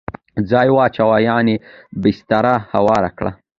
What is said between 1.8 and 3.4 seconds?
بستره هواره کړه